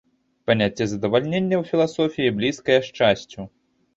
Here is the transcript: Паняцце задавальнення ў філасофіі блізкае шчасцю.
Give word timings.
Паняцце 0.51 0.87
задавальнення 0.93 1.55
ў 1.61 1.71
філасофіі 1.73 2.33
блізкае 2.39 2.79
шчасцю. 2.87 3.47